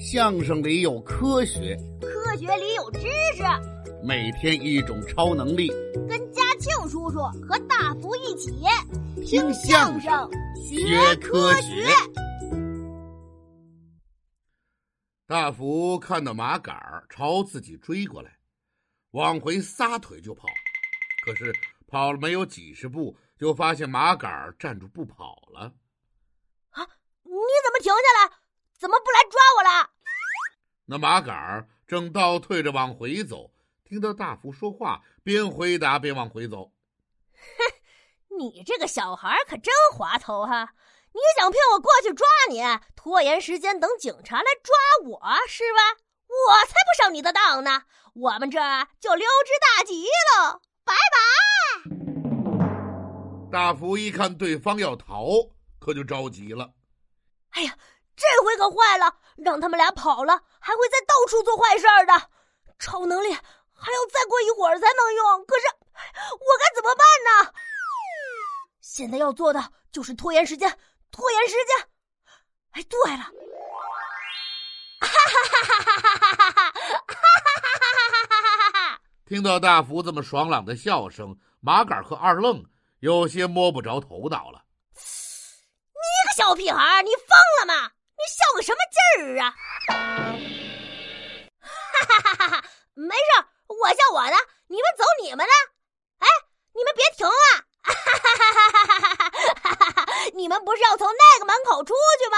[0.00, 3.00] 相声里有科学，科学里有知
[3.36, 3.42] 识。
[4.02, 5.68] 每天一种超能力，
[6.08, 8.50] 跟嘉庆叔叔和大福一起
[9.22, 10.10] 听相声
[10.56, 11.86] 学科学。
[15.26, 18.38] 大福看到马杆儿朝自己追过来，
[19.10, 20.48] 往回撒腿就跑，
[21.26, 21.52] 可是
[21.86, 25.74] 跑了没有几十步，就发现马杆儿站住不跑了。
[26.70, 26.88] 啊！
[27.22, 28.40] 你怎么停下来？
[28.80, 29.90] 怎么不来抓我了？
[30.86, 33.52] 那麻杆儿正倒退着往回走，
[33.84, 36.72] 听到大福说话，边回答边往回走。
[37.34, 37.74] 哼，
[38.38, 40.72] 你这个小孩可真滑头哈！
[41.12, 42.62] 你想骗我过去抓你，
[42.96, 46.00] 拖延时间等警察来抓我是吧？
[46.26, 47.82] 我才不上你的当呢！
[48.14, 48.58] 我们这
[48.98, 51.20] 就溜之大吉喽，拜拜！
[53.52, 56.72] 大福一看对方要逃，可就着急了。
[57.50, 57.76] 哎呀，
[58.20, 59.16] 这回可坏了！
[59.36, 62.28] 让他们俩跑了，还会再到处做坏事的。
[62.78, 65.66] 超能力还要再过一会儿才能用，可是
[66.36, 67.52] 我该怎么办呢？
[68.82, 70.78] 现在要做的就是拖延时间。
[71.10, 71.88] 拖延时间，
[72.70, 73.24] 哎，对了，
[75.00, 75.12] 哈哈
[75.50, 76.68] 哈哈哈哈哈哈哈
[77.10, 79.00] 哈哈哈哈！
[79.26, 82.64] 听到大福这么爽朗的笑声，马杆和二愣
[83.00, 84.64] 有些摸不着头脑了。
[84.94, 87.26] 你个小屁孩，你疯
[87.58, 87.90] 了吗？
[88.20, 89.56] 你笑个什么劲儿啊？
[91.60, 92.64] 哈哈哈哈哈！
[92.94, 93.22] 没事，
[93.68, 94.36] 我笑我的，
[94.68, 95.52] 你们走你们的。
[96.18, 96.26] 哎，
[96.74, 97.64] 你们别停啊！
[97.80, 99.74] 哈哈哈哈哈哈！
[99.74, 100.06] 哈哈哈！
[100.34, 102.36] 你们不是要从那个门口出去吗？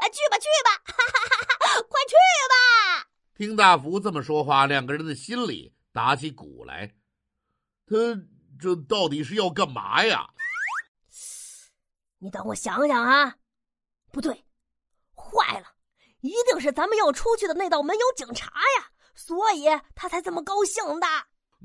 [0.00, 0.70] 哎， 去吧去吧！
[0.86, 2.14] 哈哈哈哈快去
[2.48, 3.06] 吧！
[3.36, 6.94] 听大福这么说话，两个人的心里打起鼓来。
[7.86, 7.96] 他
[8.60, 10.26] 这到底是要干嘛呀？
[12.18, 13.34] 你等我想想啊！
[14.12, 14.44] 不对，
[15.30, 15.66] 坏了，
[16.20, 18.46] 一定是咱们要出去的那道门有警察
[18.78, 21.06] 呀，所以他才这么高兴的。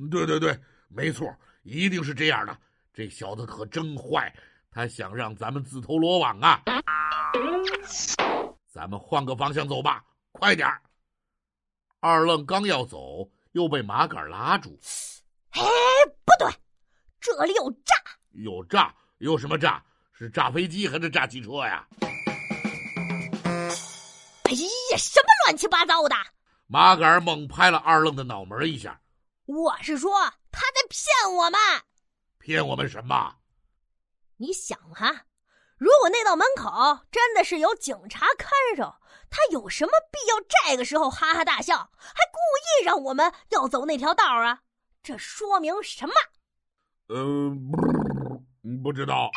[0.10, 0.58] 对对对，
[0.88, 1.28] 没错。
[1.64, 2.56] 一定是这样的，
[2.94, 4.32] 这小子可真坏，
[4.70, 6.62] 他想让咱们自投罗网啊！
[8.72, 10.70] 咱们换个方向走吧，快点
[12.02, 14.80] 二愣刚要走，又被麻杆拉住。
[15.52, 15.62] 哎，
[16.24, 16.54] 不对，
[17.20, 17.96] 这里有炸！
[18.34, 18.94] 有炸？
[19.18, 19.84] 有什么炸？
[20.14, 21.88] 是炸飞机还是炸汽车呀？
[24.56, 26.16] 哎呀，什么乱七八糟的！
[26.68, 29.00] 麻杆猛拍了二愣的脑门一下。
[29.46, 30.12] 我是说。
[30.58, 31.60] 他在骗我们，
[32.40, 33.36] 骗我们什么？
[34.38, 35.26] 你想哈，
[35.78, 36.72] 如果那道门口
[37.12, 38.96] 真的是有警察看守，
[39.30, 42.40] 他有什么必要这个时候哈哈大笑，还故
[42.80, 44.62] 意让我们要走那条道啊？
[45.04, 46.14] 这说明什么？
[47.08, 47.52] 呃，
[48.82, 49.30] 不知道。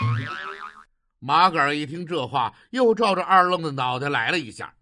[1.18, 4.72] 麻杆一听这话，又照着二愣的脑袋来了一下。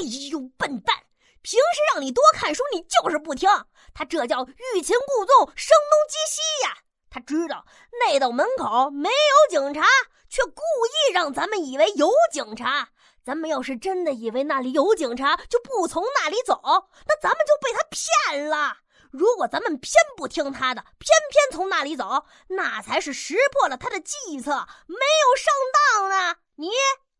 [0.00, 0.96] 哎呦，笨蛋！
[1.42, 3.50] 平时让你多看书，你就是不听。
[3.92, 6.78] 他这叫欲擒故纵，声东击西呀！
[7.10, 7.66] 他知道
[8.00, 9.86] 那道门口没有警察，
[10.30, 12.88] 却故意让咱们以为有警察。
[13.22, 16.58] 咱们要是真的以为那里有警察，就不从那里走，
[17.06, 18.78] 那咱们就被他骗了。
[19.10, 26.36] 如果咱们偏不听他的，偏偏从那里走，那才是识破了他的计策，没有上当呢。
[26.56, 26.70] 你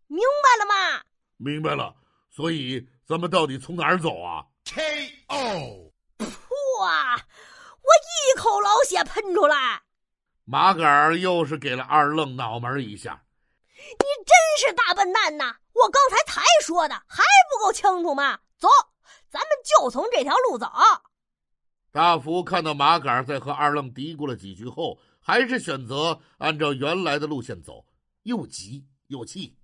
[0.06, 1.02] 明白了吗？
[1.36, 1.94] 明白了。
[2.40, 2.88] 所以。
[3.06, 5.92] 咱们到底从哪儿走啊？K.O.
[6.78, 7.16] 哇！
[7.16, 9.82] 我一口老血喷出来。
[10.44, 13.24] 马杆儿又是给了二愣脑门一下。
[13.74, 15.56] 你真是大笨蛋呐！
[15.72, 18.38] 我刚才才说的，还不够清楚吗？
[18.56, 18.68] 走，
[19.28, 20.70] 咱们就从这条路走。
[21.90, 27.84] 大福看到马杆在和二愣嘀咕了几句后，还是选择按照原来的路线走，
[28.22, 29.58] 又急又气。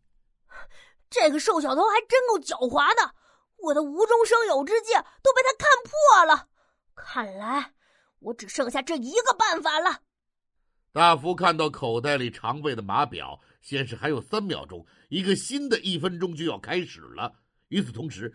[1.08, 3.14] 这个瘦小头还真够狡猾的。
[3.58, 6.48] 我的无中生有之计都被他看破了，
[6.94, 7.72] 看来
[8.18, 10.00] 我只剩下这一个办法了。
[10.92, 17.32] 大福看到口袋里常备的码表显示还有三秒钟，一个新的一分钟就要开始了。
[17.68, 18.32] 与此同时，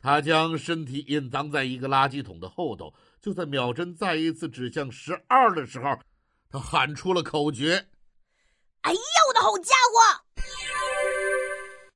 [0.00, 2.92] 他将身体隐藏在一个垃圾桶的后头。
[3.20, 5.98] 就在秒针再一次指向十二的时候，
[6.50, 7.88] 他喊出了口诀
[8.82, 10.23] ：“哎呀，我的好家伙！”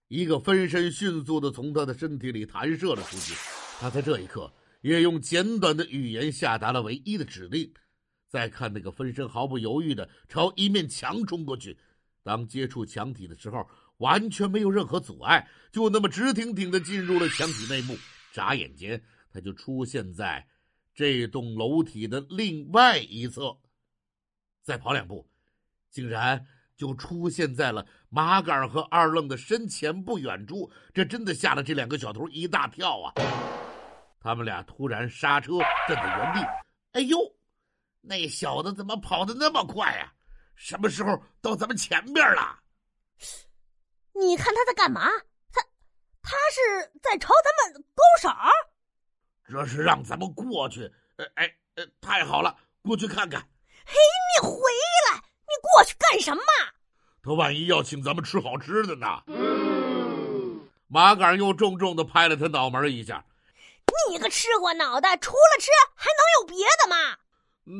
[0.08, 3.34] 一个分身迅速的从他的身体里弹射了出去，
[3.78, 4.50] 他在这一刻
[4.80, 7.70] 也用简短的语言下达了唯一的指令。
[8.26, 11.78] 再看那个分身毫不犹豫的朝一面墙冲过去，
[12.22, 13.66] 当接触墙体的时候，
[13.98, 17.94] 完全没有任何阻碍，就那么直挺挺的进入了墙体内部。
[18.32, 20.46] 眨眼间，他就出现在
[20.94, 23.58] 这栋楼体的另外一侧。
[24.62, 25.26] 再跑两步，
[25.90, 26.46] 竟然。
[26.78, 33.12] 就出现在了麻杆和二愣的身前不远处，这真的吓了这两个小偷一大跳啊！
[34.20, 35.58] 他们俩突然刹车，
[35.88, 36.48] 站在原地。
[36.92, 37.18] 哎呦，
[38.00, 40.12] 那小子怎么跑得那么快呀？
[40.54, 42.58] 什么时候到咱们前边了？
[44.14, 45.02] 你看他在干嘛？
[45.52, 45.60] 他
[46.22, 48.28] 他是在朝咱们勾手？
[49.48, 50.84] 这是让咱们过去。
[51.16, 53.40] 哎，哎，呃，太好了，过去看看。
[53.84, 53.94] 嘿，
[54.40, 54.52] 你回
[55.78, 56.42] 过去干什么？
[57.22, 59.06] 他万一要请咱们吃好吃的呢？
[60.88, 63.24] 马杆又重重的拍了他脑门一下。
[64.10, 67.16] 你个吃货脑袋，除了吃还能有别的吗？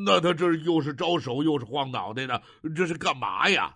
[0.06, 2.40] 那他这又是招手又是晃脑袋的，
[2.76, 3.74] 这是干嘛呀？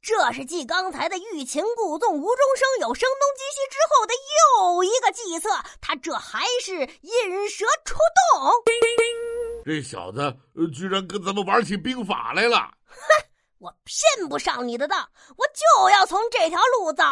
[0.00, 5.50] 这是继刚才的欲擒故纵、无中生有、声东击西之后的又一个计策。
[5.82, 7.98] 他这还是引蛇出
[8.32, 8.64] 洞。
[9.62, 10.38] 这小子
[10.72, 12.56] 居然跟咱们玩起兵法来了！
[12.86, 12.96] 哼，
[13.62, 17.04] 我偏不上你的当，我就要从这条路走。